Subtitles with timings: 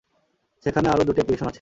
[0.65, 1.49] সেখানে আরও দুটি অ্যাপ্লিকেশন আছে।